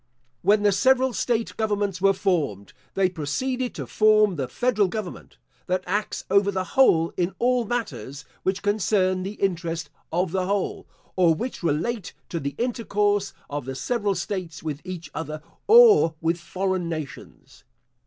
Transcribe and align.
When 0.41 0.63
the 0.63 0.71
several 0.71 1.13
state 1.13 1.55
governments 1.57 2.01
were 2.01 2.13
formed, 2.15 2.73
they 2.95 3.07
proceeded 3.07 3.75
to 3.75 3.85
form 3.85 4.35
the 4.35 4.47
federal 4.47 4.87
government, 4.87 5.37
that 5.67 5.83
acts 5.85 6.25
over 6.27 6.49
the 6.49 6.63
whole 6.73 7.13
in 7.17 7.35
all 7.37 7.65
matters 7.65 8.25
which 8.41 8.63
concern 8.63 9.21
the 9.21 9.33
interest 9.35 9.91
of 10.11 10.31
the 10.31 10.47
whole, 10.47 10.87
or 11.15 11.35
which 11.35 11.61
relate 11.61 12.13
to 12.29 12.39
the 12.39 12.55
intercourse 12.57 13.31
of 13.47 13.65
the 13.65 13.75
several 13.75 14.15
states 14.15 14.63
with 14.63 14.81
each 14.83 15.11
other, 15.13 15.39
or 15.67 16.15
with 16.19 16.39
foreign 16.39 16.89
nations. 16.89 17.63